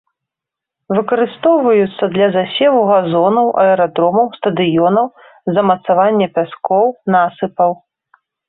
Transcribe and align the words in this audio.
Выкарыстоўваюцца 0.99 2.03
для 2.15 2.27
засеву 2.37 2.81
газонаў, 2.93 3.51
аэрадромаў, 3.65 4.25
стадыёнаў, 4.41 5.07
замацавання 5.59 6.27
пяскоў, 6.39 6.85
насыпаў. 7.19 7.71